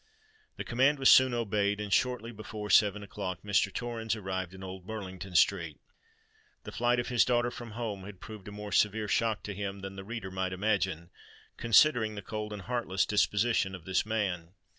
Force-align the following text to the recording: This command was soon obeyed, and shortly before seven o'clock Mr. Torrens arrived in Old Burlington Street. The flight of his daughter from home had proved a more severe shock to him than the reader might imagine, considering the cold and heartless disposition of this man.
This 0.57 0.65
command 0.65 0.97
was 0.97 1.11
soon 1.11 1.31
obeyed, 1.31 1.79
and 1.79 1.93
shortly 1.93 2.31
before 2.31 2.71
seven 2.71 3.03
o'clock 3.03 3.43
Mr. 3.45 3.71
Torrens 3.71 4.15
arrived 4.15 4.55
in 4.55 4.63
Old 4.63 4.87
Burlington 4.87 5.35
Street. 5.35 5.79
The 6.63 6.71
flight 6.71 6.97
of 6.99 7.09
his 7.09 7.23
daughter 7.23 7.51
from 7.51 7.73
home 7.73 8.03
had 8.05 8.19
proved 8.19 8.47
a 8.47 8.51
more 8.51 8.71
severe 8.71 9.07
shock 9.07 9.43
to 9.43 9.53
him 9.53 9.81
than 9.81 9.97
the 9.97 10.03
reader 10.03 10.31
might 10.31 10.53
imagine, 10.53 11.11
considering 11.55 12.15
the 12.15 12.23
cold 12.23 12.51
and 12.51 12.63
heartless 12.63 13.05
disposition 13.05 13.75
of 13.75 13.85
this 13.85 14.03
man. 14.03 14.55